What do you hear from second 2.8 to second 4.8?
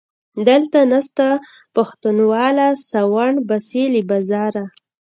ساوڼ باسي له بازاره